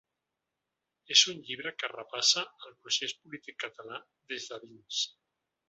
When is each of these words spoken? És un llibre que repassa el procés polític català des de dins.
És 1.15 1.21
un 1.33 1.43
llibre 1.49 1.73
que 1.83 1.91
repassa 1.93 2.45
el 2.69 2.75
procés 2.87 3.15
polític 3.21 3.61
català 3.67 4.01
des 4.33 4.49
de 4.51 4.61
dins. 4.67 5.07